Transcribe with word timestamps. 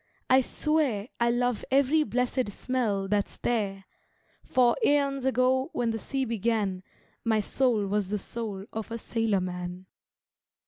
I 0.31 0.41
swear 0.41 1.09
I 1.19 1.29
love 1.29 1.63
every 1.69 2.01
blessed 2.01 2.49
smell 2.51 3.07
that's 3.07 3.37
there 3.37 3.83
For, 4.43 4.75
aeons 4.83 5.25
ago 5.25 5.69
when 5.73 5.91
the 5.91 5.99
sea 5.99 6.25
began, 6.25 6.81
My 7.23 7.39
soul 7.39 7.85
was 7.85 8.09
the 8.09 8.17
soul 8.17 8.65
of 8.73 8.89
a 8.89 8.97
sailorman. 8.97 9.85